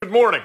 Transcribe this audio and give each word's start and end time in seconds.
Good 0.00 0.12
morning. 0.12 0.42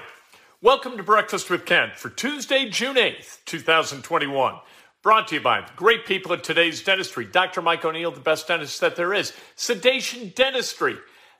Welcome 0.60 0.96
to 0.96 1.04
Breakfast 1.04 1.48
with 1.48 1.64
Ken 1.64 1.92
for 1.94 2.08
Tuesday, 2.08 2.68
June 2.68 2.96
8th, 2.96 3.38
2021. 3.44 4.56
Brought 5.00 5.28
to 5.28 5.36
you 5.36 5.40
by 5.40 5.60
the 5.60 5.70
great 5.76 6.06
people 6.06 6.32
at 6.32 6.42
today's 6.42 6.82
dentistry. 6.82 7.24
Dr. 7.24 7.62
Mike 7.62 7.84
O'Neill, 7.84 8.10
the 8.10 8.18
best 8.18 8.48
dentist 8.48 8.80
that 8.80 8.96
there 8.96 9.14
is. 9.14 9.32
Sedation 9.54 10.32
dentistry. 10.34 10.96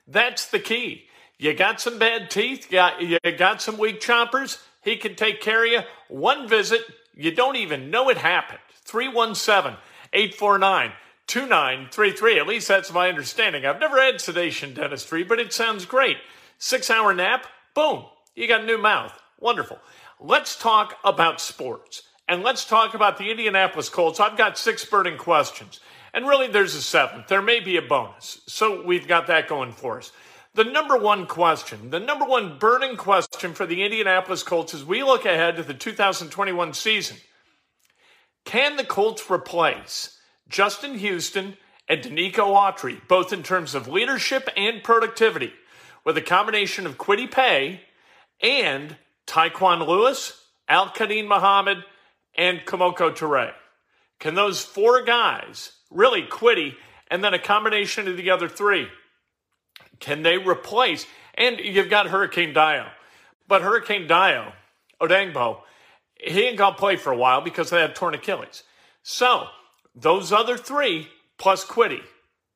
That's 0.07 0.45
the 0.45 0.59
key. 0.59 1.07
You 1.37 1.53
got 1.53 1.81
some 1.81 1.99
bad 1.99 2.29
teeth, 2.29 2.71
you 2.71 2.77
got, 2.77 3.01
you 3.01 3.19
got 3.37 3.61
some 3.61 3.77
weak 3.77 3.99
chompers, 3.99 4.61
he 4.81 4.95
can 4.95 5.15
take 5.15 5.41
care 5.41 5.65
of 5.65 5.71
you. 5.71 5.81
One 6.07 6.47
visit, 6.47 6.81
you 7.15 7.31
don't 7.31 7.57
even 7.57 7.89
know 7.89 8.07
it 8.07 8.17
happened. 8.17 8.59
317 8.85 9.77
849 10.13 10.91
2933. 11.27 12.39
At 12.39 12.47
least 12.47 12.69
that's 12.69 12.93
my 12.93 13.09
understanding. 13.09 13.65
I've 13.65 13.81
never 13.81 13.99
had 13.99 14.21
sedation 14.21 14.73
dentistry, 14.73 15.23
but 15.23 15.39
it 15.39 15.51
sounds 15.51 15.83
great. 15.85 16.17
Six 16.57 16.89
hour 16.89 17.13
nap, 17.13 17.47
boom, 17.75 18.05
you 18.35 18.47
got 18.47 18.61
a 18.61 18.65
new 18.65 18.79
mouth. 18.79 19.13
Wonderful. 19.39 19.79
Let's 20.19 20.57
talk 20.57 20.97
about 21.03 21.39
sports. 21.39 22.03
And 22.27 22.41
let's 22.41 22.65
talk 22.65 22.95
about 22.95 23.19
the 23.19 23.29
Indianapolis 23.29 23.89
Colts. 23.89 24.19
I've 24.19 24.37
got 24.37 24.57
six 24.57 24.83
burning 24.83 25.17
questions. 25.17 25.79
And 26.13 26.27
really, 26.27 26.47
there's 26.47 26.73
a 26.73 26.81
seventh. 26.81 27.27
There 27.27 27.41
may 27.41 27.59
be 27.59 27.77
a 27.77 27.83
bonus. 27.83 28.41
So 28.47 28.83
we've 28.83 29.07
got 29.07 29.27
that 29.27 29.47
going 29.47 29.73
for 29.73 29.99
us. 29.99 30.11
The 30.55 30.63
number 30.63 30.97
one 30.97 31.27
question, 31.27 31.91
the 31.91 31.99
number 31.99 32.25
one 32.25 32.57
burning 32.57 32.95
question 32.95 33.53
for 33.53 33.65
the 33.65 33.83
Indianapolis 33.83 34.41
Colts 34.41 34.73
as 34.73 34.85
we 34.85 35.03
look 35.03 35.25
ahead 35.25 35.57
to 35.57 35.63
the 35.63 35.73
2021 35.73 36.73
season 36.73 37.17
can 38.45 38.77
the 38.77 38.85
Colts 38.85 39.29
replace 39.29 40.19
Justin 40.47 40.99
Houston 40.99 41.57
and 41.89 42.01
Denico 42.01 42.55
Autry, 42.55 43.05
both 43.07 43.33
in 43.33 43.43
terms 43.43 43.75
of 43.75 43.87
leadership 43.87 44.47
and 44.55 44.83
productivity, 44.83 45.51
with 46.05 46.17
a 46.17 46.21
combination 46.21 46.85
of 46.85 46.97
Kwity 46.97 47.29
Paye 47.29 47.81
and 48.41 48.95
Tyquan 49.27 49.85
Lewis, 49.87 50.39
Al 50.69 50.89
Quadin 50.89 51.27
Muhammad, 51.27 51.83
and 52.37 52.59
Kemoko 52.59 53.11
Turay? 53.11 53.51
Can 54.19 54.35
those 54.35 54.63
four 54.63 55.03
guys, 55.03 55.71
really 55.89 56.21
Kwity, 56.23 56.75
and 57.09 57.23
then 57.23 57.33
a 57.33 57.39
combination 57.39 58.07
of 58.07 58.17
the 58.17 58.29
other 58.29 58.47
three, 58.47 58.87
can 59.99 60.23
they 60.23 60.37
replace? 60.37 61.05
And 61.33 61.59
you've 61.59 61.89
got 61.89 62.07
Hurricane 62.07 62.53
Dayo. 62.53 62.87
But 63.47 63.61
Hurricane 63.61 64.07
Dayo, 64.07 64.53
Odeyingbo, 65.01 65.61
he 66.17 66.43
ain't 66.43 66.57
to 66.57 66.71
play 66.73 66.95
for 66.95 67.11
a 67.11 67.17
while 67.17 67.41
because 67.41 67.69
they 67.69 67.81
had 67.81 67.95
torn 67.95 68.13
Achilles. 68.13 68.63
So 69.03 69.47
those 69.93 70.31
other 70.31 70.57
three 70.57 71.09
plus 71.37 71.65
Kwity, 71.65 72.01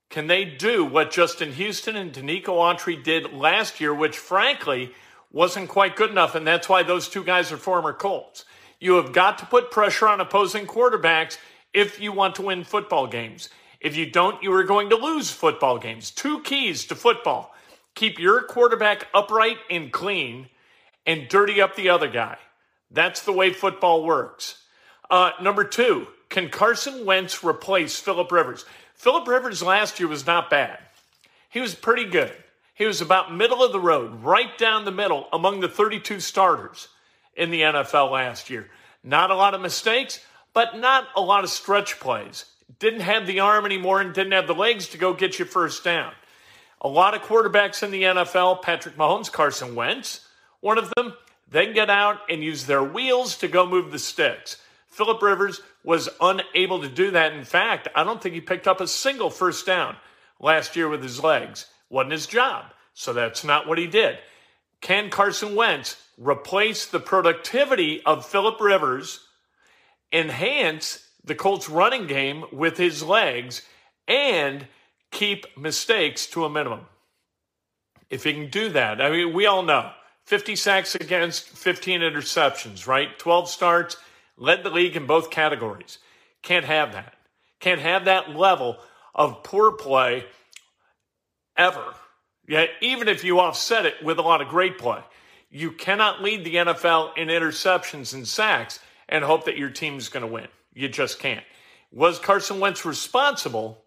can 0.09 0.27
they 0.27 0.45
do 0.45 0.83
what 0.83 1.11
Justin 1.11 1.53
Houston 1.53 1.95
and 1.95 2.11
Denico 2.11 2.47
Autry 2.47 3.01
did 3.01 3.33
last 3.33 3.79
year, 3.79 3.93
which 3.93 4.17
frankly 4.17 4.91
wasn't 5.31 5.69
quite 5.69 5.95
good 5.95 6.09
enough? 6.09 6.35
And 6.35 6.47
that's 6.47 6.67
why 6.67 6.83
those 6.83 7.07
two 7.07 7.23
guys 7.23 7.51
are 7.51 7.57
former 7.57 7.93
Colts. 7.93 8.45
You 8.79 8.95
have 8.95 9.13
got 9.13 9.37
to 9.39 9.45
put 9.45 9.71
pressure 9.71 10.07
on 10.07 10.21
opposing 10.21 10.65
quarterbacks 10.65 11.37
if 11.73 11.99
you 11.99 12.11
want 12.11 12.35
to 12.35 12.41
win 12.41 12.63
football 12.63 13.07
games. 13.07 13.49
If 13.79 13.95
you 13.95 14.09
don't, 14.09 14.41
you 14.41 14.51
are 14.53 14.63
going 14.63 14.89
to 14.89 14.95
lose 14.95 15.31
football 15.31 15.77
games. 15.77 16.11
Two 16.11 16.41
keys 16.41 16.85
to 16.85 16.95
football 16.95 17.53
keep 17.99 18.17
your 18.17 18.41
quarterback 18.43 19.07
upright 19.13 19.57
and 19.69 19.91
clean, 19.91 20.47
and 21.05 21.27
dirty 21.27 21.61
up 21.61 21.75
the 21.75 21.89
other 21.89 22.07
guy. 22.07 22.37
That's 22.89 23.23
the 23.23 23.33
way 23.33 23.51
football 23.51 24.05
works. 24.05 24.63
Uh, 25.09 25.31
number 25.41 25.65
two, 25.65 26.07
can 26.29 26.49
Carson 26.49 27.05
Wentz 27.05 27.43
replace 27.43 27.99
Philip 27.99 28.31
Rivers? 28.31 28.63
Philip 28.99 29.29
Rivers 29.29 29.63
last 29.63 29.97
year 29.97 30.09
was 30.09 30.27
not 30.27 30.49
bad. 30.49 30.77
He 31.49 31.61
was 31.61 31.73
pretty 31.73 32.03
good. 32.03 32.33
He 32.75 32.83
was 32.85 32.99
about 32.99 33.33
middle 33.33 33.63
of 33.63 33.71
the 33.71 33.79
road, 33.79 34.23
right 34.25 34.57
down 34.57 34.83
the 34.83 34.91
middle 34.91 35.29
among 35.31 35.61
the 35.61 35.69
32 35.69 36.19
starters 36.19 36.89
in 37.33 37.49
the 37.49 37.61
NFL 37.61 38.11
last 38.11 38.49
year. 38.49 38.69
Not 39.01 39.31
a 39.31 39.35
lot 39.35 39.53
of 39.53 39.61
mistakes, 39.61 40.19
but 40.53 40.77
not 40.77 41.07
a 41.15 41.21
lot 41.21 41.45
of 41.45 41.49
stretch 41.49 41.97
plays. 42.01 42.43
Didn't 42.79 42.99
have 42.99 43.25
the 43.25 43.39
arm 43.39 43.65
anymore 43.65 44.01
and 44.01 44.13
didn't 44.13 44.33
have 44.33 44.47
the 44.47 44.53
legs 44.53 44.89
to 44.89 44.97
go 44.97 45.13
get 45.13 45.39
you 45.39 45.45
first 45.45 45.81
down. 45.81 46.11
A 46.81 46.89
lot 46.89 47.15
of 47.15 47.21
quarterbacks 47.21 47.81
in 47.81 47.91
the 47.91 48.03
NFL, 48.03 48.61
Patrick 48.61 48.97
Mahomes, 48.97 49.31
Carson 49.31 49.75
Wentz, 49.75 50.27
one 50.59 50.77
of 50.77 50.91
them, 50.97 51.13
then 51.49 51.73
get 51.73 51.89
out 51.89 52.19
and 52.29 52.43
use 52.43 52.65
their 52.65 52.83
wheels 52.83 53.37
to 53.37 53.47
go 53.47 53.65
move 53.65 53.93
the 53.93 53.99
sticks. 53.99 54.57
Philip 54.89 55.21
Rivers 55.21 55.61
was 55.83 56.09
unable 56.19 56.81
to 56.81 56.89
do 56.89 57.11
that. 57.11 57.33
In 57.33 57.43
fact, 57.43 57.87
I 57.95 58.03
don't 58.03 58.21
think 58.21 58.35
he 58.35 58.41
picked 58.41 58.67
up 58.67 58.81
a 58.81 58.87
single 58.87 59.29
first 59.29 59.65
down 59.65 59.95
last 60.39 60.75
year 60.75 60.89
with 60.89 61.03
his 61.03 61.23
legs. 61.23 61.65
Wasn't 61.89 62.11
his 62.11 62.27
job. 62.27 62.65
So 62.93 63.13
that's 63.13 63.43
not 63.43 63.67
what 63.67 63.77
he 63.77 63.87
did. 63.87 64.17
Can 64.81 65.09
Carson 65.09 65.55
Wentz 65.55 65.97
replace 66.17 66.85
the 66.85 66.99
productivity 66.99 68.01
of 68.05 68.25
Philip 68.25 68.59
Rivers, 68.59 69.19
enhance 70.11 71.07
the 71.23 71.35
Colts 71.35 71.69
running 71.69 72.07
game 72.07 72.45
with 72.51 72.77
his 72.77 73.03
legs, 73.03 73.61
and 74.07 74.67
keep 75.11 75.57
mistakes 75.57 76.27
to 76.27 76.45
a 76.45 76.49
minimum? 76.49 76.81
If 78.09 78.23
he 78.23 78.33
can 78.33 78.49
do 78.49 78.69
that, 78.69 79.01
I 79.01 79.11
mean, 79.11 79.33
we 79.33 79.45
all 79.45 79.63
know 79.63 79.91
50 80.25 80.55
sacks 80.55 80.95
against 80.95 81.47
15 81.49 82.01
interceptions, 82.01 82.87
right? 82.87 83.17
12 83.19 83.49
starts, 83.49 83.97
led 84.39 84.63
the 84.63 84.69
league 84.69 84.95
in 84.95 85.05
both 85.05 85.29
categories. 85.29 85.99
Can't 86.41 86.65
have 86.65 86.93
that. 86.93 87.13
Can't 87.59 87.81
have 87.81 88.05
that 88.05 88.35
level 88.35 88.77
of 89.13 89.43
poor 89.43 89.71
play 89.71 90.25
ever. 91.57 91.83
Yet, 92.47 92.69
even 92.81 93.07
if 93.07 93.23
you 93.23 93.39
offset 93.39 93.85
it 93.85 94.03
with 94.03 94.17
a 94.17 94.23
lot 94.23 94.41
of 94.41 94.47
great 94.47 94.77
play, 94.79 95.01
you 95.51 95.71
cannot 95.71 96.23
lead 96.23 96.43
the 96.43 96.55
NFL 96.55 97.17
in 97.17 97.27
interceptions 97.27 98.13
and 98.13 98.27
sacks 98.27 98.79
and 99.07 99.23
hope 99.23 99.45
that 99.45 99.57
your 99.57 99.69
team 99.69 99.97
is 99.97 100.09
going 100.09 100.25
to 100.25 100.31
win. 100.31 100.47
You 100.73 100.87
just 100.87 101.19
can't. 101.19 101.43
Was 101.91 102.19
Carson 102.19 102.59
Wentz 102.59 102.85
responsible 102.85 103.83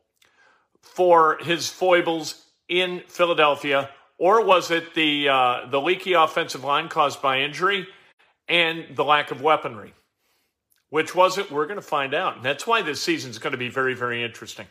for 0.80 1.38
his 1.40 1.68
foibles 1.68 2.44
in 2.68 3.02
Philadelphia, 3.08 3.90
or 4.18 4.44
was 4.44 4.70
it 4.70 4.94
the 4.94 5.28
uh, 5.28 5.66
the 5.70 5.80
leaky 5.80 6.12
offensive 6.14 6.64
line 6.64 6.88
caused 6.88 7.22
by 7.22 7.40
injury 7.40 7.86
and 8.48 8.96
the 8.96 9.04
lack 9.04 9.30
of 9.30 9.40
weaponry? 9.40 9.94
Which 10.92 11.14
was 11.14 11.38
it? 11.38 11.50
We're 11.50 11.64
going 11.64 11.78
to 11.78 11.80
find 11.80 12.12
out. 12.12 12.36
And 12.36 12.44
that's 12.44 12.66
why 12.66 12.82
this 12.82 13.00
season 13.00 13.30
is 13.30 13.38
going 13.38 13.52
to 13.52 13.58
be 13.58 13.70
very, 13.70 13.94
very 13.94 14.22
interesting. 14.22 14.66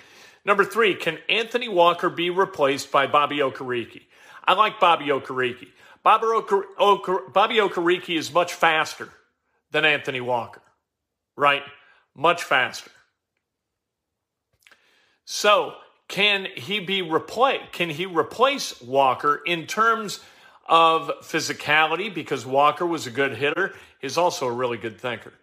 Number 0.46 0.64
three, 0.64 0.94
can 0.94 1.18
Anthony 1.28 1.68
Walker 1.68 2.12
be 2.12 2.30
replaced 2.30 2.92
by 2.92 3.08
Bobby 3.08 3.38
Okereke? 3.38 4.04
I 4.46 4.54
like 4.54 4.80
Bobby 4.80 5.06
Okereke. 5.06 5.70
Bobby, 6.04 6.28
Oker- 6.28 7.24
Bobby 7.34 7.56
Okereke 7.56 8.16
is 8.16 8.32
much 8.32 8.54
faster 8.54 9.10
than 9.72 9.84
Anthony 9.84 10.22
Walker, 10.22 10.62
right? 11.36 11.64
Much 12.16 12.44
faster. 12.44 12.92
So, 15.26 15.74
can 16.08 16.46
he 16.56 16.80
be 16.80 17.02
replaced? 17.02 17.72
Can 17.72 17.90
he 17.90 18.06
replace 18.06 18.80
Walker 18.80 19.42
in 19.48 19.66
terms 19.66 20.20
of 20.68 21.10
physicality? 21.24 22.14
Because 22.14 22.46
Walker 22.46 22.86
was 22.86 23.08
a 23.08 23.12
good 23.12 23.38
hitter. 23.38 23.74
He's 24.00 24.20
also 24.20 24.46
a 24.46 24.52
really 24.52 24.78
good 24.78 25.02
thinker. 25.02 25.34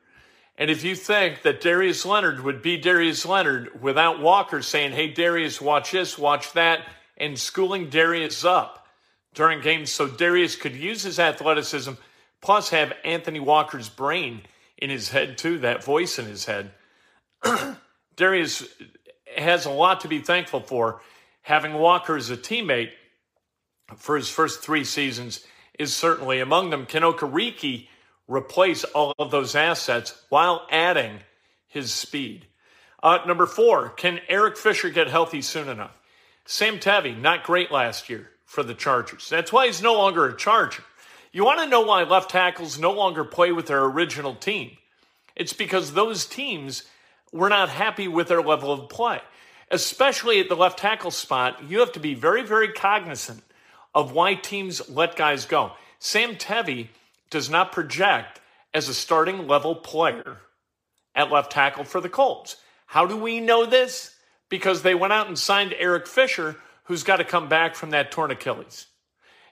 And 0.59 0.71
if 0.71 0.83
you 0.83 0.97
think 0.97 1.43
that 1.43 1.61
Darius 1.61 2.05
Leonard 2.05 2.43
would 2.43 2.63
be 2.63 2.77
Darius 2.77 3.25
Leonard 3.25 3.81
without 3.81 4.21
Walker 4.21 4.61
saying, 4.61 4.91
hey, 4.91 5.07
Darius, 5.09 5.61
watch 5.61 5.93
this, 5.93 6.19
watch 6.19 6.53
that, 6.55 6.81
and 7.17 7.39
schooling 7.39 7.89
Darius 7.89 8.45
up 8.45 8.87
during 9.35 9.61
games 9.61 9.91
so 9.91 10.09
Darius 10.09 10.57
could 10.57 10.75
use 10.75 11.05
his 11.05 11.21
athleticism 11.21 11.93
plus 12.41 12.71
have 12.71 12.93
Anthony 13.05 13.39
Walker's 13.39 13.89
brain 13.89 14.43
in 14.77 14.91
his 14.91 15.11
head, 15.11 15.39
too, 15.39 15.61
that 15.61 15.85
voice 15.85 16.19
in 16.19 16.27
his 16.27 16.45
head. 16.45 16.73
Darius 18.17 18.67
has 19.37 19.65
a 19.65 19.71
lot 19.71 20.01
to 20.01 20.09
be 20.09 20.19
thankful 20.19 20.61
for. 20.61 21.01
Having 21.43 21.75
Walker 21.75 22.17
as 22.17 22.31
a 22.31 22.37
teammate 22.37 22.91
for 23.97 24.17
his 24.17 24.29
first 24.29 24.61
three 24.61 24.85
seasons 24.85 25.45
is 25.79 25.95
certainly 25.95 26.41
among 26.41 26.71
them. 26.71 26.85
Can 26.85 27.03
Okereke 27.03 27.89
replace 28.29 28.85
all 28.85 29.15
of 29.19 29.31
those 29.31 29.57
assets 29.57 30.15
while 30.29 30.67
adding 30.71 31.19
his 31.67 31.93
speed? 31.93 32.47
Uh, 33.03 33.19
number 33.27 33.47
four, 33.47 33.89
can 33.91 34.21
Eric 34.29 34.57
Fisher 34.57 34.91
get 34.91 35.09
healthy 35.09 35.43
soon 35.43 35.69
enough? 35.69 35.99
Sam 36.47 36.79
Tevi, 36.79 37.21
not 37.21 37.45
great 37.45 37.71
last 37.71 38.09
year 38.09 38.31
for 38.45 38.63
the 38.63 38.75
Chargers. 38.75 39.29
That's 39.29 39.53
why 39.53 39.67
he's 39.67 39.83
no 39.83 39.95
longer 39.95 40.27
a 40.27 40.37
Charger. 40.37 40.83
You 41.33 41.45
want 41.45 41.61
to 41.61 41.67
know 41.67 41.83
why 41.83 42.05
left 42.05 42.31
tackles 42.31 42.79
no 42.79 42.93
longer 42.93 43.25
play 43.25 43.53
with 43.53 43.67
their 43.67 43.85
original 43.85 44.35
team? 44.35 44.77
It's 45.37 45.53
because 45.53 45.93
those 45.93 46.27
teams 46.27 46.85
were 47.33 47.51
not 47.51 47.69
happy 47.69 48.09
with 48.09 48.29
their 48.29 48.43
level 48.43 48.73
of 48.73 48.89
play. 48.89 49.21
Especially 49.71 50.41
at 50.41 50.49
the 50.49 50.57
left 50.57 50.79
tackle 50.79 51.11
spot, 51.11 51.63
you 51.69 51.81
have 51.81 51.93
to 51.93 52.01
be 52.01 52.15
very, 52.15 52.43
very 52.43 52.73
cognizant 52.73 53.43
of 53.95 54.13
why 54.13 54.35
teams 54.35 54.89
let 54.89 55.17
guys 55.17 55.45
go. 55.45 55.73
Sam 55.99 56.37
Tevi 56.37 56.89
does 57.31 57.51
not 57.51 57.73
project 57.73 58.41
as 58.75 58.89
a 58.89 58.95
starting 58.95 59.47
level 59.47 59.75
player 59.75 60.39
at 61.15 61.31
left 61.31 61.53
tackle 61.53 61.85
for 61.85 62.01
the 62.01 62.09
Colts. 62.09 62.57
How 62.87 63.07
do 63.07 63.17
we 63.17 63.41
know 63.41 63.67
this? 63.67 64.15
Because 64.49 64.83
they 64.83 64.95
went 64.95 65.13
out 65.13 65.29
and 65.29 65.39
signed 65.39 65.75
Eric 65.79 66.07
Fisher, 66.07 66.57
who's 66.85 67.03
got 67.03 67.17
to 67.17 67.25
come 67.25 67.49
back 67.49 67.75
from 67.75 67.91
that 67.91 68.11
torn 68.11 68.31
Achilles. 68.31 68.87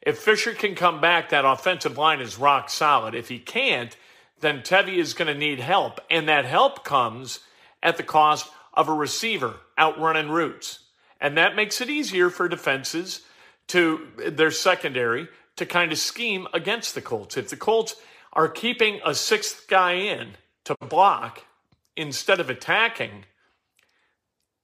If 0.00 0.18
Fisher 0.18 0.54
can 0.54 0.74
come 0.74 1.00
back, 1.00 1.30
that 1.30 1.44
offensive 1.44 1.98
line 1.98 2.20
is 2.20 2.38
rock 2.38 2.70
solid. 2.70 3.14
If 3.14 3.28
he 3.28 3.38
can't, 3.38 3.96
then 4.40 4.60
Tevi 4.60 4.96
is 4.98 5.14
going 5.14 5.32
to 5.32 5.38
need 5.38 5.60
help. 5.60 6.00
And 6.10 6.28
that 6.28 6.44
help 6.44 6.84
comes 6.84 7.40
at 7.82 7.96
the 7.96 8.02
cost 8.02 8.48
of 8.72 8.88
a 8.88 8.92
receiver 8.92 9.56
outrunning 9.78 10.30
routes. 10.30 10.80
And 11.20 11.36
that 11.36 11.56
makes 11.56 11.80
it 11.80 11.90
easier 11.90 12.30
for 12.30 12.48
defenses 12.48 13.22
to 13.68 14.06
their 14.16 14.50
secondary 14.50 15.28
to 15.56 15.66
kind 15.66 15.92
of 15.92 15.98
scheme 15.98 16.46
against 16.52 16.94
the 16.94 17.00
Colts. 17.00 17.36
If 17.36 17.48
the 17.50 17.56
Colts 17.56 17.96
are 18.32 18.48
keeping 18.48 19.00
a 19.04 19.14
sixth 19.14 19.66
guy 19.68 19.92
in 19.92 20.32
to 20.64 20.74
block 20.76 21.44
instead 21.96 22.40
of 22.40 22.50
attacking, 22.50 23.24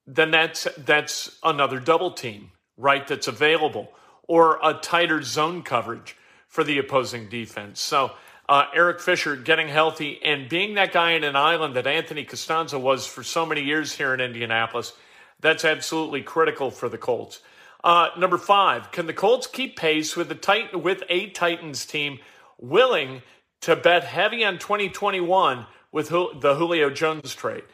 then 0.06 0.30
that's 0.30 0.68
that's 0.76 1.38
another 1.42 1.80
double 1.80 2.12
team, 2.12 2.52
right? 2.76 3.06
That's 3.06 3.28
available 3.28 3.92
or 4.28 4.58
a 4.62 4.74
tighter 4.74 5.22
zone 5.22 5.62
coverage 5.62 6.16
for 6.46 6.64
the 6.64 6.78
opposing 6.78 7.28
defense. 7.28 7.80
So 7.80 8.12
uh, 8.48 8.66
Eric 8.74 9.00
Fisher 9.00 9.36
getting 9.36 9.68
healthy 9.68 10.20
and 10.22 10.48
being 10.48 10.74
that 10.74 10.92
guy 10.92 11.12
in 11.12 11.24
an 11.24 11.36
island 11.36 11.76
that 11.76 11.86
Anthony 11.86 12.24
Castonzo 12.24 12.80
was 12.80 13.06
for 13.06 13.22
so 13.22 13.46
many 13.46 13.62
years 13.62 13.94
here 13.94 14.12
in 14.12 14.20
Indianapolis, 14.20 14.92
that's 15.40 15.64
absolutely 15.64 16.22
critical 16.22 16.70
for 16.70 16.88
the 16.88 16.98
Colts. 16.98 17.40
Uh, 17.84 18.10
number 18.16 18.38
five, 18.38 18.92
can 18.92 19.06
the 19.06 19.12
Colts 19.12 19.46
keep 19.46 19.76
pace 19.76 20.16
with 20.16 20.28
the 20.28 20.34
Titan 20.34 20.82
with 20.82 21.02
a 21.08 21.30
Titans 21.30 21.84
team 21.84 22.20
willing 22.58 23.22
to 23.62 23.74
bet 23.74 24.04
heavy 24.04 24.44
on 24.44 24.58
2021 24.58 25.66
with 25.90 26.08
the 26.08 26.54
Julio 26.56 26.90
Jones 26.90 27.34
trade? 27.34 27.64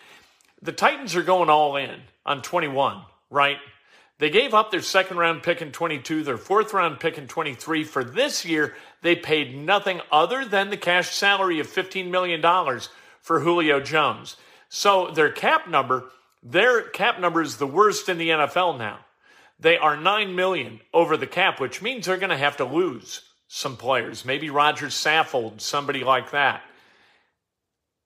The 0.62 0.72
Titans 0.72 1.14
are 1.14 1.22
going 1.22 1.50
all 1.50 1.76
in 1.76 2.00
on 2.24 2.42
21, 2.42 3.02
right? 3.30 3.58
They 4.18 4.30
gave 4.30 4.54
up 4.54 4.70
their 4.70 4.82
second 4.82 5.18
round 5.18 5.42
pick 5.42 5.62
in 5.62 5.70
22, 5.70 6.24
their 6.24 6.38
fourth 6.38 6.72
round 6.72 6.98
pick 6.98 7.18
in 7.18 7.28
23. 7.28 7.84
For 7.84 8.02
this 8.02 8.44
year, 8.44 8.74
they 9.02 9.14
paid 9.14 9.56
nothing 9.56 10.00
other 10.10 10.44
than 10.44 10.70
the 10.70 10.76
cash 10.76 11.10
salary 11.10 11.60
of 11.60 11.68
$15 11.68 12.10
million 12.10 12.42
for 13.20 13.40
Julio 13.40 13.78
Jones. 13.78 14.36
So 14.68 15.10
their 15.12 15.30
cap 15.30 15.68
number, 15.68 16.10
their 16.42 16.82
cap 16.82 17.20
number 17.20 17.42
is 17.42 17.58
the 17.58 17.66
worst 17.66 18.08
in 18.08 18.18
the 18.18 18.30
NFL 18.30 18.78
now. 18.78 19.00
They 19.60 19.76
are 19.76 19.96
9 19.96 20.34
million 20.34 20.80
over 20.94 21.16
the 21.16 21.26
cap, 21.26 21.60
which 21.60 21.82
means 21.82 22.06
they're 22.06 22.16
going 22.16 22.30
to 22.30 22.36
have 22.36 22.58
to 22.58 22.64
lose 22.64 23.22
some 23.48 23.76
players. 23.76 24.24
Maybe 24.24 24.50
Roger 24.50 24.86
Saffold, 24.86 25.60
somebody 25.60 26.04
like 26.04 26.30
that. 26.30 26.62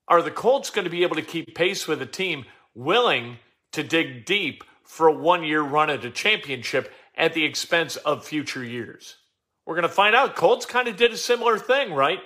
Are 0.08 0.22
the 0.22 0.30
Colts 0.30 0.70
going 0.70 0.84
to 0.84 0.90
be 0.90 1.02
able 1.02 1.16
to 1.16 1.22
keep 1.22 1.54
pace 1.54 1.86
with 1.86 2.00
a 2.00 2.06
team 2.06 2.44
willing 2.74 3.38
to 3.72 3.82
dig 3.82 4.24
deep 4.24 4.64
for 4.84 5.08
a 5.08 5.12
one 5.12 5.44
year 5.44 5.62
run 5.62 5.90
at 5.90 6.04
a 6.04 6.10
championship 6.10 6.92
at 7.16 7.34
the 7.34 7.44
expense 7.44 7.96
of 7.96 8.24
future 8.24 8.64
years? 8.64 9.16
We're 9.66 9.76
going 9.76 9.88
to 9.88 9.88
find 9.88 10.14
out. 10.14 10.36
Colts 10.36 10.66
kind 10.66 10.88
of 10.88 10.96
did 10.96 11.12
a 11.12 11.16
similar 11.16 11.58
thing, 11.58 11.92
right? 11.92 12.18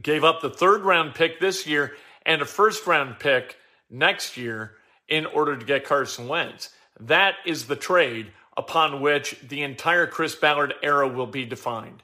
Gave 0.00 0.24
up 0.24 0.40
the 0.40 0.50
third 0.50 0.82
round 0.82 1.14
pick 1.14 1.38
this 1.38 1.66
year 1.66 1.94
and 2.26 2.42
a 2.42 2.46
first 2.46 2.86
round 2.86 3.18
pick 3.18 3.56
next 3.90 4.36
year 4.36 4.72
in 5.08 5.26
order 5.26 5.56
to 5.56 5.64
get 5.64 5.84
Carson 5.84 6.26
Wentz. 6.26 6.70
That 7.00 7.34
is 7.44 7.66
the 7.66 7.76
trade 7.76 8.32
upon 8.56 9.00
which 9.00 9.36
the 9.46 9.62
entire 9.62 10.06
Chris 10.06 10.34
Ballard 10.34 10.74
era 10.82 11.08
will 11.08 11.26
be 11.26 11.44
defined. 11.44 12.02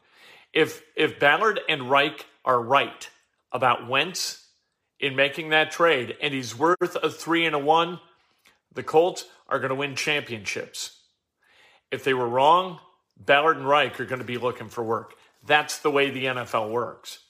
If 0.53 0.83
if 0.97 1.21
Ballard 1.21 1.61
and 1.69 1.91
Reich 1.91 2.27
are 2.45 2.61
right 2.61 3.09
about 3.53 3.89
Wentz 3.89 4.47
in 4.99 5.17
making 5.17 5.51
that 5.51 5.71
trade, 5.71 6.17
and 6.21 6.35
he's 6.35 6.57
worth 6.57 6.97
a 7.03 7.11
three 7.11 7.47
and 7.47 7.55
a 7.55 7.59
one, 7.59 8.01
the 8.75 8.83
Colts 8.83 9.25
are 9.49 9.59
going 9.59 9.71
to 9.71 9.75
win 9.75 9.95
championships. 9.95 10.99
If 11.91 12.05
they 12.05 12.15
were 12.15 12.29
wrong, 12.29 12.79
Ballard 13.17 13.57
and 13.57 13.69
Reich 13.69 14.01
are 14.01 14.05
going 14.05 14.21
to 14.21 14.25
be 14.25 14.39
looking 14.39 14.69
for 14.69 14.83
work. 14.83 15.15
That's 15.47 15.79
the 15.79 15.91
way 15.91 16.11
the 16.11 16.27
NFL 16.27 16.71
works. 16.71 17.21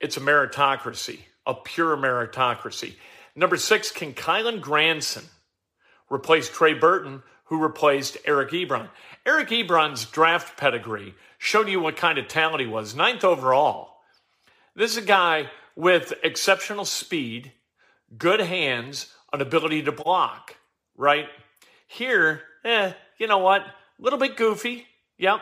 It's 0.00 0.16
a 0.16 0.20
meritocracy, 0.20 1.20
a 1.46 1.54
pure 1.54 1.96
meritocracy. 1.96 2.94
Number 3.34 3.56
six, 3.56 3.90
can 3.90 4.14
Kylen 4.14 4.60
Granson 4.60 5.24
replaced 6.10 6.52
Trey 6.52 6.74
Burton, 6.74 7.22
who 7.44 7.58
replaced 7.58 8.18
Eric 8.24 8.50
Ebron. 8.50 8.88
Eric 9.24 9.48
Ebron's 9.48 10.04
draft 10.04 10.56
pedigree 10.56 11.14
showed 11.38 11.68
you 11.68 11.80
what 11.80 11.96
kind 11.96 12.18
of 12.18 12.28
talent 12.28 12.60
he 12.60 12.66
was. 12.66 12.94
Ninth 12.94 13.24
overall. 13.24 13.96
This 14.74 14.92
is 14.92 14.98
a 14.98 15.06
guy 15.06 15.50
with 15.74 16.12
exceptional 16.22 16.84
speed, 16.84 17.52
good 18.16 18.40
hands, 18.40 19.12
an 19.32 19.40
ability 19.40 19.82
to 19.82 19.92
block, 19.92 20.56
right? 20.96 21.28
Here, 21.86 22.42
eh, 22.64 22.92
you 23.18 23.26
know 23.26 23.38
what? 23.38 23.62
A 23.62 23.72
little 23.98 24.18
bit 24.18 24.36
goofy, 24.36 24.86
yep. 25.18 25.40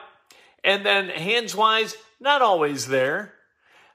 And 0.62 0.84
then 0.84 1.08
hands 1.08 1.54
wise, 1.54 1.96
not 2.20 2.42
always 2.42 2.88
there. 2.88 3.34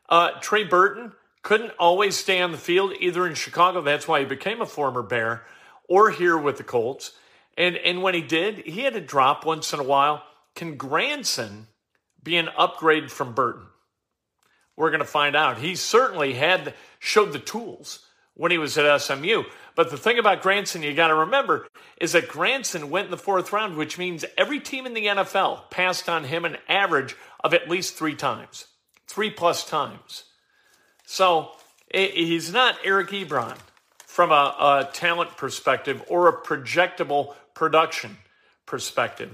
Uh, 0.09 0.31
Trey 0.41 0.63
Burton 0.63 1.13
couldn't 1.43 1.73
always 1.79 2.17
stay 2.17 2.41
on 2.41 2.51
the 2.51 2.57
field, 2.57 2.93
either 2.99 3.25
in 3.25 3.33
Chicago, 3.33 3.81
that's 3.81 4.07
why 4.07 4.19
he 4.19 4.25
became 4.25 4.61
a 4.61 4.65
former 4.65 5.01
Bear, 5.01 5.43
or 5.91 6.09
here 6.09 6.37
with 6.37 6.55
the 6.55 6.63
Colts. 6.63 7.11
And 7.57 7.75
and 7.75 8.01
when 8.01 8.13
he 8.13 8.21
did, 8.21 8.59
he 8.59 8.81
had 8.81 8.93
to 8.93 9.01
drop 9.01 9.45
once 9.45 9.73
in 9.73 9.79
a 9.79 9.83
while. 9.83 10.23
Can 10.55 10.77
Granson 10.77 11.67
be 12.23 12.37
an 12.37 12.47
upgrade 12.57 13.11
from 13.11 13.33
Burton? 13.33 13.65
We're 14.77 14.89
going 14.89 15.01
to 15.01 15.05
find 15.05 15.35
out. 15.35 15.57
He 15.57 15.75
certainly 15.75 16.33
had 16.33 16.73
showed 16.97 17.33
the 17.33 17.39
tools 17.39 18.05
when 18.35 18.51
he 18.51 18.57
was 18.57 18.77
at 18.77 19.01
SMU. 19.01 19.43
But 19.75 19.91
the 19.91 19.97
thing 19.97 20.17
about 20.17 20.41
Granson 20.41 20.81
you 20.81 20.93
got 20.93 21.09
to 21.09 21.15
remember 21.15 21.67
is 21.99 22.13
that 22.13 22.29
Granson 22.29 22.89
went 22.89 23.05
in 23.05 23.11
the 23.11 23.17
fourth 23.17 23.51
round, 23.51 23.75
which 23.75 23.97
means 23.97 24.23
every 24.37 24.61
team 24.61 24.85
in 24.85 24.93
the 24.93 25.07
NFL 25.07 25.69
passed 25.71 26.07
on 26.07 26.23
him 26.23 26.45
an 26.45 26.57
average 26.69 27.17
of 27.43 27.53
at 27.53 27.69
least 27.69 27.95
three 27.95 28.15
times, 28.15 28.67
three 29.07 29.29
plus 29.29 29.65
times. 29.65 30.23
So 31.05 31.51
he's 31.93 32.53
not 32.53 32.77
Eric 32.85 33.09
Ebron 33.09 33.57
from 34.11 34.29
a, 34.29 34.33
a 34.59 34.89
talent 34.91 35.37
perspective 35.37 36.03
or 36.09 36.27
a 36.27 36.33
projectable 36.33 37.33
production 37.53 38.17
perspective. 38.65 39.33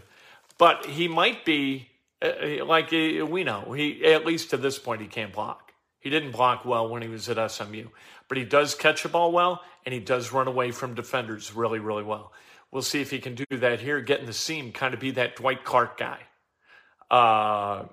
But 0.59 0.85
he 0.85 1.07
might 1.07 1.43
be 1.45 1.89
uh, 2.21 2.63
like 2.63 2.93
uh, 2.93 3.25
we 3.25 3.43
know 3.43 3.71
he 3.71 4.05
at 4.05 4.23
least 4.23 4.51
to 4.51 4.57
this 4.57 4.77
point 4.77 5.01
he 5.01 5.07
can't 5.07 5.33
block. 5.33 5.71
He 5.99 6.11
didn't 6.11 6.29
block 6.29 6.63
well 6.63 6.89
when 6.89 7.01
he 7.01 7.07
was 7.07 7.27
at 7.27 7.51
SMU, 7.51 7.87
but 8.27 8.37
he 8.37 8.43
does 8.43 8.75
catch 8.75 9.01
the 9.01 9.09
ball 9.09 9.31
well 9.31 9.63
and 9.83 9.95
he 9.95 9.99
does 9.99 10.31
run 10.31 10.47
away 10.47 10.69
from 10.69 10.93
defenders 10.93 11.55
really 11.55 11.79
really 11.79 12.03
well. 12.03 12.31
We'll 12.71 12.83
see 12.83 13.01
if 13.01 13.09
he 13.09 13.17
can 13.17 13.33
do 13.33 13.45
that 13.49 13.79
here, 13.79 13.99
get 14.01 14.19
in 14.19 14.27
the 14.27 14.33
seam, 14.33 14.71
kind 14.71 14.93
of 14.93 14.99
be 14.99 15.09
that 15.11 15.37
Dwight 15.37 15.63
Clark 15.63 15.97
guy, 15.97 16.19
uh, 17.09 17.85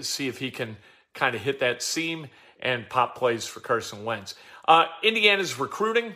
see 0.00 0.28
if 0.28 0.38
he 0.38 0.50
can 0.50 0.78
kind 1.12 1.34
of 1.34 1.42
hit 1.42 1.60
that 1.60 1.82
seam 1.82 2.28
and 2.58 2.88
pop 2.88 3.18
plays 3.18 3.46
for 3.46 3.60
Carson 3.60 4.06
Wentz. 4.06 4.34
Uh, 4.66 4.86
Indiana's 5.02 5.58
recruiting 5.58 6.14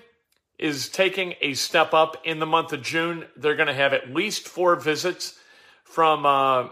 is 0.59 0.89
taking 0.89 1.35
a 1.41 1.55
step 1.55 1.93
up 1.93 2.17
in 2.25 2.39
the 2.39 2.47
month 2.47 2.73
of 2.73 2.83
June. 2.83 3.27
They're 3.37 3.57
going 3.57 3.67
to 3.69 3.75
have 3.75 3.93
at 3.93 4.13
least 4.13 4.49
four 4.49 4.77
visits 4.77 5.39
from 5.85 6.25
uh, 6.25 6.69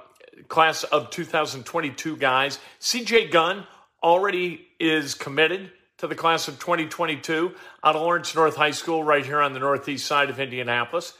class 0.48 0.84
of 0.84 1.10
2022 1.10 2.16
guys. 2.16 2.58
CJ 2.80 3.30
Gunn 3.30 3.66
already 4.02 4.66
is 4.80 5.14
committed 5.14 5.70
to 5.98 6.06
the 6.06 6.14
class 6.14 6.48
of 6.48 6.58
2022 6.58 7.54
out 7.82 7.96
of 7.96 8.02
Lawrence 8.02 8.34
North 8.34 8.56
High 8.56 8.72
School 8.72 9.04
right 9.04 9.24
here 9.24 9.40
on 9.40 9.52
the 9.52 9.60
northeast 9.60 10.06
side 10.06 10.30
of 10.30 10.40
Indianapolis. 10.40 11.14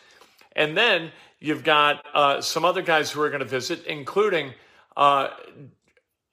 And 0.57 0.77
then 0.77 1.13
you've 1.39 1.65
got 1.65 2.05
uh, 2.15 2.41
some 2.41 2.65
other 2.65 2.83
guys 2.83 3.11
who 3.11 3.21
are 3.23 3.29
going 3.29 3.41
to 3.41 3.47
visit, 3.47 3.85
including 3.87 4.53
uh, 4.97 5.29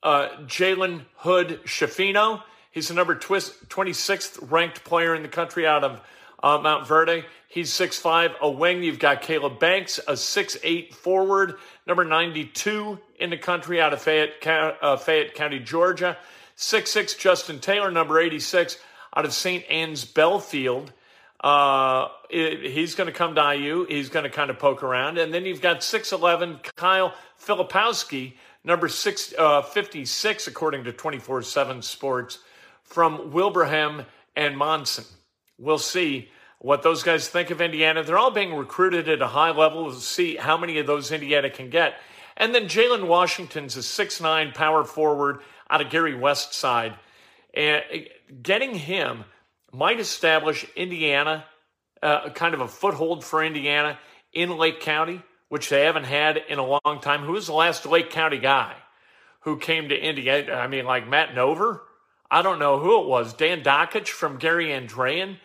uh, 0.04 0.30
Jalen 0.46 1.06
Hood 1.18 1.62
Schifino. 1.66 2.44
He's 2.72 2.88
the 2.88 2.94
number 2.94 3.16
26th 3.16 4.52
ranked 4.52 4.84
player 4.84 5.14
in 5.14 5.24
the 5.24 5.28
country 5.28 5.68
out 5.68 5.84
of 5.84 6.02
uh, 6.44 6.58
Montverde. 6.60 7.24
He's 7.48 7.70
6'5, 7.72 8.40
a 8.40 8.50
wing. 8.50 8.84
You've 8.84 9.00
got 9.00 9.22
Caleb 9.22 9.60
Banks, 9.60 10.00
a 10.00 10.14
6'8 10.14 10.94
forward, 10.94 11.56
number 11.86 12.06
92 12.06 12.98
in 13.20 13.30
the 13.30 13.38
country 13.38 13.82
out 13.82 13.94
of 13.94 14.02
Fayette, 14.02 14.46
uh, 14.48 14.96
Fayette 14.98 15.36
County, 15.36 15.60
Georgia. 15.60 16.18
6'6 16.58 17.18
Justin 17.18 17.60
Taylor, 17.60 17.92
number 17.92 18.20
86 18.20 18.78
out 19.16 19.26
of 19.26 19.34
St. 19.34 19.66
Anne's 19.70 20.06
Belfield. 20.06 20.94
Uh, 21.44 22.08
it, 22.30 22.72
he's 22.72 22.94
going 22.94 23.08
to 23.08 23.14
come 23.14 23.36
to 23.36 23.56
IU. 23.56 23.86
He's 23.90 24.10
going 24.10 24.24
to 24.24 24.30
kind 24.30 24.50
of 24.50 24.60
poke 24.60 24.84
around. 24.84 25.18
And 25.18 25.34
then 25.34 25.46
you've 25.46 25.62
got 25.62 25.80
6'11 25.80 26.64
Kyle 26.76 27.14
Filipowski, 27.44 28.34
number 28.64 28.88
six, 28.88 29.34
uh, 29.38 29.64
56, 29.64 30.48
according 30.48 30.84
to 30.84 30.94
24 30.94 31.42
7 31.42 31.82
Sports, 31.82 32.40
from 32.84 33.32
Wilbraham 33.32 34.06
and 34.36 34.56
Monson. 34.56 35.06
We'll 35.62 35.78
see 35.78 36.30
what 36.60 36.84
those 36.84 37.04
guys 37.04 37.28
think 37.28 37.50
of 37.50 37.62
Indiana. 37.62 38.04
They're 38.04 38.18
all 38.18 38.32
being 38.32 38.54
recruited 38.54 39.08
at 39.10 39.22
a 39.22 39.28
high 39.28 39.52
level. 39.52 39.86
We'll 39.86 39.94
see 39.94 40.36
how 40.36 40.58
many 40.58 40.80
of 40.80 40.88
those 40.88 41.12
Indiana 41.12 41.50
can 41.50 41.70
get. 41.70 41.96
And 42.38 42.54
then 42.54 42.66
Jalen 42.66 43.08
Washington's 43.08 43.78
a 43.78 43.84
six-nine 43.84 44.52
power 44.54 44.84
forward 44.84 45.42
out 45.70 45.82
of 45.82 45.90
Gary 45.90 46.16
West 46.16 46.54
side. 46.54 46.96
And 47.54 47.84
getting 48.42 48.76
him 48.76 49.26
might 49.72 50.00
establish 50.00 50.66
Indiana, 50.76 51.46
uh, 52.02 52.30
kind 52.30 52.54
of 52.54 52.62
a 52.62 52.68
foothold 52.68 53.24
for 53.24 53.44
Indiana 53.44 54.00
in 54.34 54.58
Lake 54.58 54.80
County 54.82 55.22
which 55.52 55.68
they 55.68 55.84
haven't 55.84 56.06
had 56.06 56.38
in 56.48 56.60
a 56.60 56.66
long 56.66 57.02
time. 57.02 57.24
Who 57.24 57.34
was 57.34 57.48
the 57.48 57.54
last 57.54 57.86
Lake 57.86 58.10
County 58.10 58.38
guy 58.38 58.74
who 59.42 59.58
came 59.58 59.90
to 59.90 60.00
Indiana? 60.00 60.54
I 60.54 60.68
mean, 60.68 60.86
like 60.86 61.10
Matt 61.10 61.36
Nover? 61.36 61.82
I 62.32 62.42
don't 62.42 62.58
know 62.58 62.80
who 62.80 63.02
it 63.02 63.08
was. 63.08 63.34
Dan 63.34 63.62
Dakich 63.62 64.08
from 64.08 64.38
Gary 64.38 64.68
Andrean? 64.68 65.40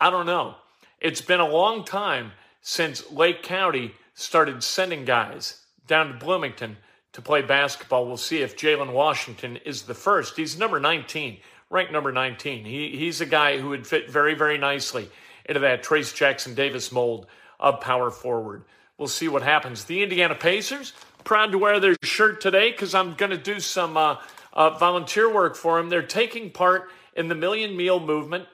I 0.00 0.10
don't 0.10 0.26
know. 0.26 0.54
It's 1.00 1.20
been 1.20 1.40
a 1.40 1.48
long 1.48 1.84
time 1.84 2.32
since 2.60 3.10
Lake 3.10 3.42
County 3.42 3.92
started 4.14 4.62
sending 4.62 5.04
guys 5.04 5.64
down 5.86 6.08
to 6.08 6.14
Bloomington 6.14 6.76
to 7.12 7.22
play 7.22 7.42
basketball. 7.42 8.06
We'll 8.06 8.16
see 8.16 8.42
if 8.42 8.56
Jalen 8.56 8.92
Washington 8.92 9.56
is 9.64 9.82
the 9.82 9.94
first. 9.94 10.36
He's 10.36 10.58
number 10.58 10.78
19, 10.78 11.38
ranked 11.70 11.92
number 11.92 12.12
19. 12.12 12.64
He, 12.64 12.96
he's 12.96 13.20
a 13.20 13.26
guy 13.26 13.58
who 13.58 13.70
would 13.70 13.86
fit 13.86 14.10
very, 14.10 14.34
very 14.34 14.58
nicely 14.58 15.08
into 15.46 15.60
that 15.60 15.82
Trayce 15.82 16.14
Jackson 16.14 16.54
Davis 16.54 16.92
mold 16.92 17.26
of 17.58 17.80
power 17.80 18.10
forward. 18.10 18.64
We'll 18.98 19.08
see 19.08 19.28
what 19.28 19.42
happens. 19.42 19.84
The 19.84 20.02
Indiana 20.02 20.34
Pacers, 20.34 20.92
proud 21.24 21.52
to 21.52 21.58
wear 21.58 21.80
their 21.80 21.96
shirt 22.02 22.40
today 22.40 22.70
because 22.70 22.94
I'm 22.94 23.14
going 23.14 23.30
to 23.30 23.38
do 23.38 23.58
some 23.58 23.96
uh, 23.96 24.16
uh, 24.52 24.70
volunteer 24.70 25.32
work 25.32 25.56
for 25.56 25.78
them. 25.78 25.88
They're 25.88 26.02
taking 26.02 26.50
part 26.50 26.90
in 27.16 27.28
the 27.28 27.34
Million 27.34 27.76
Meal 27.76 27.98
Movement 27.98 28.46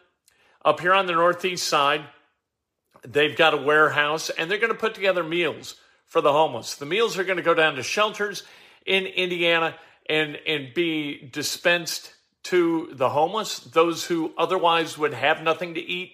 up 0.65 0.81
here 0.81 0.95
on 0.95 1.07
the 1.07 1.13
Northeast 1.13 1.67
side. 1.67 2.05
They've 3.07 3.37
got 3.37 3.55
a 3.55 3.59
warehouse 3.59 4.31
and 4.31 4.51
they're 4.51 4.59
going 4.59 4.73
to 4.73 4.79
put 4.79 4.95
together 4.95 5.23
meals 5.23 5.77
for 6.07 6.21
the 6.21 6.33
homeless. 6.33 6.77
The 6.77 6.87
meals 6.87 7.19
are 7.19 7.25
going 7.25 7.37
to 7.37 7.43
go 7.43 7.55
down 7.55 7.75
to 7.75 7.83
shelters 7.83 8.45
in 8.87 9.05
Indiana 9.05 9.75
and, 10.09 10.39
and 10.47 10.73
be 10.75 11.29
dispensed 11.33 12.15
to 12.45 12.91
the 12.93 13.09
homeless, 13.09 13.59
those 13.59 14.05
who 14.05 14.33
otherwise 14.37 14.99
would 14.99 15.15
have 15.15 15.43
nothing 15.43 15.75
to 15.75 15.81
eat. 15.81 16.13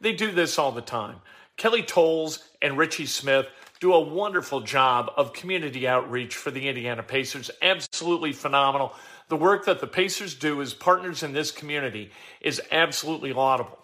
They 0.00 0.12
do 0.12 0.30
this 0.30 0.58
all 0.58 0.72
the 0.72 0.80
time. 0.80 1.16
Kelly 1.56 1.82
Tolles 1.82 2.38
and 2.60 2.78
Richie 2.78 3.06
Smith 3.06 3.46
do 3.80 3.92
a 3.92 4.00
wonderful 4.00 4.60
job 4.60 5.10
of 5.16 5.32
community 5.32 5.88
outreach 5.88 6.36
for 6.36 6.52
the 6.52 6.68
Indiana 6.68 7.02
Pacers. 7.02 7.50
Absolutely 7.60 8.32
phenomenal. 8.32 8.94
The 9.28 9.36
work 9.36 9.64
that 9.66 9.80
the 9.80 9.88
Pacers 9.88 10.34
do 10.34 10.62
as 10.62 10.72
partners 10.72 11.24
in 11.24 11.32
this 11.32 11.50
community 11.50 12.12
is 12.40 12.62
absolutely 12.70 13.32
laudable. 13.32 13.81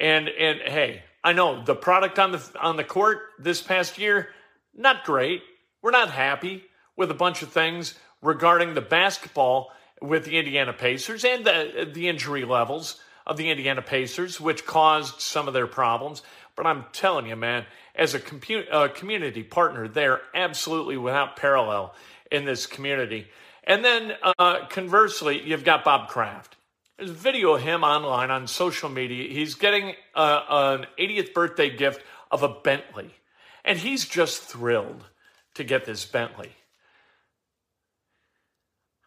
And 0.00 0.28
and 0.28 0.60
hey, 0.60 1.02
I 1.24 1.32
know 1.32 1.62
the 1.64 1.74
product 1.74 2.18
on 2.18 2.32
the 2.32 2.50
on 2.60 2.76
the 2.76 2.84
court 2.84 3.18
this 3.38 3.60
past 3.60 3.98
year 3.98 4.28
not 4.74 5.04
great. 5.04 5.42
We're 5.82 5.90
not 5.90 6.10
happy 6.10 6.64
with 6.96 7.10
a 7.10 7.14
bunch 7.14 7.42
of 7.42 7.50
things 7.50 7.94
regarding 8.22 8.74
the 8.74 8.80
basketball 8.80 9.72
with 10.00 10.24
the 10.24 10.38
Indiana 10.38 10.72
Pacers 10.72 11.24
and 11.24 11.44
the 11.44 11.90
the 11.92 12.08
injury 12.08 12.44
levels 12.44 13.00
of 13.26 13.36
the 13.36 13.50
Indiana 13.50 13.82
Pacers, 13.82 14.40
which 14.40 14.64
caused 14.64 15.20
some 15.20 15.48
of 15.48 15.54
their 15.54 15.66
problems. 15.66 16.22
But 16.56 16.66
I'm 16.66 16.86
telling 16.92 17.26
you, 17.26 17.36
man, 17.36 17.66
as 17.94 18.14
a 18.14 18.18
compu- 18.18 18.94
community 18.94 19.42
partner, 19.42 19.86
they're 19.86 20.20
absolutely 20.34 20.96
without 20.96 21.36
parallel 21.36 21.94
in 22.32 22.44
this 22.44 22.66
community. 22.66 23.28
And 23.64 23.84
then 23.84 24.14
uh, 24.38 24.66
conversely, 24.68 25.42
you've 25.44 25.64
got 25.64 25.84
Bob 25.84 26.08
Kraft. 26.08 26.56
There's 26.98 27.10
a 27.10 27.14
video 27.14 27.54
of 27.54 27.62
him 27.62 27.84
online 27.84 28.32
on 28.32 28.48
social 28.48 28.88
media. 28.88 29.32
He's 29.32 29.54
getting 29.54 29.94
uh, 30.16 30.40
an 30.48 30.86
80th 30.98 31.32
birthday 31.32 31.70
gift 31.70 32.02
of 32.32 32.42
a 32.42 32.48
Bentley, 32.48 33.14
and 33.64 33.78
he's 33.78 34.04
just 34.04 34.42
thrilled 34.42 35.04
to 35.54 35.62
get 35.62 35.84
this 35.84 36.04
Bentley. 36.04 36.50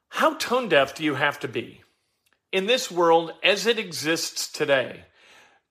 How 0.08 0.36
tone 0.36 0.70
deaf 0.70 0.96
do 0.96 1.04
you 1.04 1.16
have 1.16 1.38
to 1.42 1.50
be 1.50 1.82
in 2.54 2.66
this 2.66 2.90
world 2.90 3.34
as 3.44 3.68
it 3.68 3.78
exists 3.78 4.50
today 4.50 5.04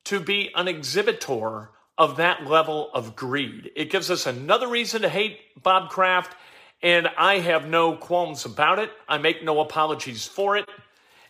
to 0.05 0.21
be 0.21 0.51
an 0.55 0.69
exhibitor 0.69 1.71
of 1.97 2.19
that 2.19 2.47
level 2.47 2.91
of 2.93 3.17
greed. 3.17 3.71
It 3.77 3.91
gives 3.91 4.11
us 4.11 4.27
another 4.27 4.69
reason 4.69 5.03
to 5.03 5.09
hate 5.09 5.39
Bob 5.63 5.89
Kraft, 5.89 6.37
and 6.83 7.09
I 7.17 7.39
have 7.39 7.67
no 7.67 7.97
qualms 7.97 8.45
about 8.45 8.79
it. 8.79 8.91
I 9.09 9.17
make 9.17 9.43
no 9.43 9.61
apologies 9.61 10.27
for 10.27 10.59
it. 10.59 10.69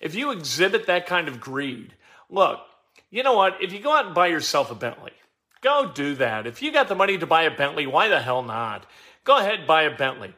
If 0.00 0.14
you 0.14 0.30
exhibit 0.30 0.87
that 0.87 1.07
kind 1.07 1.28
of 1.28 1.40
greed, 1.40 1.95
look, 2.28 2.61
you 3.11 3.23
know 3.23 3.35
what? 3.35 3.62
If 3.62 3.73
you 3.73 3.80
go 3.80 3.95
out 3.95 4.07
and 4.07 4.14
buy 4.14 4.28
yourself 4.28 4.71
a 4.71 4.75
Bentley, 4.75 5.12
go 5.61 5.90
do 5.92 6.14
that. 6.16 6.47
If 6.47 6.62
you 6.62 6.73
got 6.73 6.88
the 6.88 6.95
money 6.95 7.19
to 7.19 7.26
buy 7.26 7.42
a 7.42 7.54
Bentley, 7.54 7.87
why 7.87 8.09
the 8.09 8.21
hell 8.21 8.42
not? 8.42 8.87
Go 9.25 9.37
ahead, 9.37 9.66
buy 9.66 9.83
a 9.83 9.97
Bentley. 9.97 10.35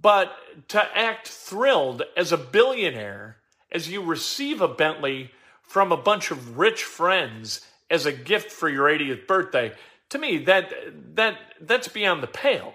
But 0.00 0.32
to 0.68 0.82
act 0.96 1.28
thrilled 1.28 2.02
as 2.16 2.32
a 2.32 2.38
billionaire 2.38 3.36
as 3.70 3.88
you 3.88 4.02
receive 4.02 4.60
a 4.60 4.68
Bentley 4.68 5.30
from 5.62 5.92
a 5.92 5.96
bunch 5.96 6.30
of 6.30 6.58
rich 6.58 6.84
friends 6.84 7.60
as 7.90 8.06
a 8.06 8.12
gift 8.12 8.50
for 8.50 8.68
your 8.68 8.88
80th 8.88 9.26
birthday, 9.26 9.72
to 10.10 10.18
me 10.18 10.38
that 10.38 10.72
that 11.16 11.38
that's 11.60 11.88
beyond 11.88 12.22
the 12.22 12.28
pale. 12.28 12.74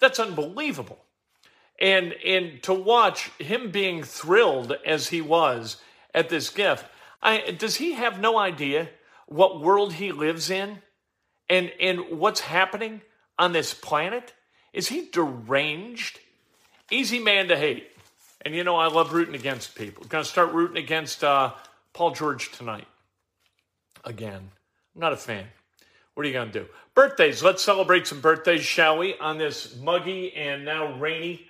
That's 0.00 0.18
unbelievable. 0.18 1.04
And 1.80 2.12
and 2.24 2.62
to 2.64 2.74
watch 2.74 3.30
him 3.38 3.70
being 3.70 4.02
thrilled 4.02 4.76
as 4.84 5.08
he 5.08 5.20
was 5.20 5.76
at 6.14 6.28
this 6.28 6.50
gift, 6.50 6.84
I, 7.22 7.52
does 7.52 7.76
he 7.76 7.92
have 7.92 8.20
no 8.20 8.38
idea 8.38 8.88
what 9.26 9.60
world 9.60 9.94
he 9.94 10.12
lives 10.12 10.50
in 10.50 10.78
and 11.48 11.72
and 11.80 12.18
what's 12.18 12.40
happening 12.40 13.02
on 13.38 13.52
this 13.52 13.74
planet? 13.74 14.34
Is 14.72 14.88
he 14.88 15.08
deranged? 15.12 16.20
Easy 16.90 17.18
man 17.18 17.48
to 17.48 17.56
hate. 17.56 17.90
And 18.44 18.54
you 18.54 18.64
know 18.64 18.76
I 18.76 18.88
love 18.88 19.12
rooting 19.12 19.34
against 19.34 19.74
people. 19.74 20.04
Going 20.04 20.24
to 20.24 20.30
start 20.30 20.52
rooting 20.52 20.76
against 20.76 21.22
uh, 21.22 21.52
Paul 21.92 22.12
George 22.12 22.50
tonight 22.52 22.86
again. 24.04 24.50
I'm 24.94 25.00
not 25.00 25.12
a 25.12 25.16
fan. 25.16 25.46
What 26.14 26.24
are 26.24 26.28
you 26.28 26.34
going 26.34 26.50
to 26.50 26.60
do? 26.60 26.66
Birthdays. 26.94 27.42
Let's 27.42 27.62
celebrate 27.62 28.06
some 28.06 28.20
birthdays, 28.20 28.62
shall 28.62 28.98
we, 28.98 29.16
on 29.18 29.38
this 29.38 29.76
muggy 29.76 30.34
and 30.34 30.64
now 30.64 30.98
rainy 30.98 31.47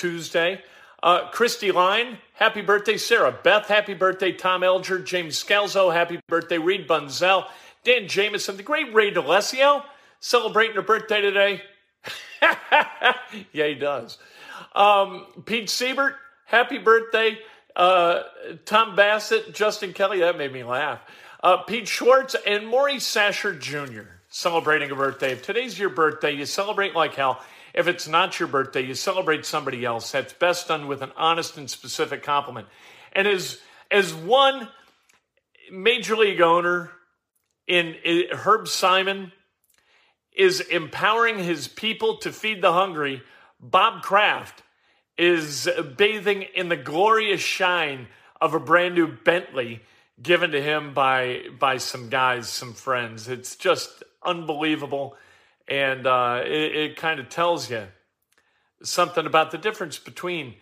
Tuesday. 0.00 0.62
Uh, 1.02 1.28
Christy 1.30 1.72
Line, 1.72 2.16
happy 2.32 2.62
birthday. 2.62 2.96
Sarah 2.96 3.36
Beth, 3.42 3.66
happy 3.66 3.92
birthday. 3.92 4.32
Tom 4.32 4.62
Elger, 4.62 5.04
James 5.04 5.42
Scalzo, 5.42 5.92
happy 5.92 6.20
birthday. 6.26 6.56
Reed 6.56 6.88
Bunzel, 6.88 7.46
Dan 7.84 8.08
Jameson, 8.08 8.56
the 8.56 8.62
great 8.62 8.94
Ray 8.94 9.12
DeLessio, 9.12 9.84
celebrating 10.20 10.76
her 10.76 10.82
birthday 10.82 11.20
today. 11.20 11.62
yeah, 13.52 13.66
he 13.66 13.74
does. 13.74 14.16
Um, 14.74 15.26
Pete 15.44 15.68
Siebert, 15.68 16.14
happy 16.46 16.78
birthday. 16.78 17.38
Uh, 17.76 18.22
Tom 18.64 18.96
Bassett, 18.96 19.54
Justin 19.54 19.92
Kelly, 19.92 20.20
that 20.20 20.38
made 20.38 20.52
me 20.52 20.64
laugh. 20.64 21.00
Uh, 21.42 21.58
Pete 21.58 21.88
Schwartz 21.88 22.36
and 22.46 22.66
Maurice 22.66 23.06
Sasher 23.06 23.54
Jr. 23.54 24.02
celebrating 24.30 24.90
a 24.90 24.94
birthday. 24.94 25.32
If 25.32 25.42
today's 25.42 25.78
your 25.78 25.90
birthday, 25.90 26.32
you 26.32 26.46
celebrate 26.46 26.94
like 26.94 27.14
hell. 27.14 27.42
If 27.74 27.88
it's 27.88 28.08
not 28.08 28.38
your 28.38 28.48
birthday, 28.48 28.84
you 28.84 28.94
celebrate 28.94 29.46
somebody 29.46 29.84
else. 29.84 30.12
That's 30.12 30.32
best 30.32 30.68
done 30.68 30.88
with 30.88 31.02
an 31.02 31.12
honest 31.16 31.56
and 31.56 31.70
specific 31.70 32.22
compliment. 32.22 32.68
And 33.12 33.26
as 33.26 33.60
as 33.90 34.14
one 34.14 34.68
major 35.70 36.16
league 36.16 36.40
owner 36.40 36.92
in, 37.66 37.94
in 38.04 38.24
Herb 38.32 38.68
Simon 38.68 39.32
is 40.36 40.60
empowering 40.60 41.38
his 41.38 41.68
people 41.68 42.18
to 42.18 42.32
feed 42.32 42.62
the 42.62 42.72
hungry, 42.72 43.22
Bob 43.60 44.02
Kraft 44.02 44.62
is 45.18 45.68
bathing 45.96 46.42
in 46.54 46.68
the 46.68 46.76
glorious 46.76 47.40
shine 47.40 48.08
of 48.40 48.54
a 48.54 48.60
brand 48.60 48.94
new 48.94 49.06
Bentley 49.06 49.82
given 50.22 50.50
to 50.52 50.62
him 50.62 50.94
by 50.94 51.42
by 51.58 51.76
some 51.76 52.08
guys, 52.08 52.48
some 52.48 52.72
friends. 52.72 53.28
It's 53.28 53.56
just 53.56 54.02
unbelievable, 54.24 55.16
and 55.70 56.06
uh, 56.06 56.42
it, 56.44 56.74
it 56.74 56.96
kind 56.96 57.20
of 57.20 57.28
tells 57.28 57.70
you 57.70 57.86
something 58.82 59.24
about 59.24 59.52
the 59.52 59.58
difference 59.58 59.98
between 59.98 60.56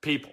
people. 0.00 0.32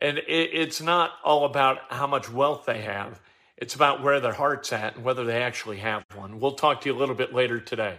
And 0.00 0.18
it, 0.18 0.50
it's 0.52 0.80
not 0.80 1.12
all 1.24 1.46
about 1.46 1.78
how 1.88 2.06
much 2.06 2.30
wealth 2.30 2.66
they 2.66 2.82
have. 2.82 3.20
It's 3.56 3.74
about 3.74 4.02
where 4.02 4.20
their 4.20 4.32
heart's 4.32 4.72
at 4.72 4.96
and 4.96 5.04
whether 5.04 5.24
they 5.24 5.42
actually 5.42 5.78
have 5.78 6.04
one. 6.14 6.38
We'll 6.38 6.52
talk 6.52 6.82
to 6.82 6.88
you 6.88 6.96
a 6.96 6.98
little 6.98 7.14
bit 7.14 7.34
later 7.34 7.60
today. 7.60 7.98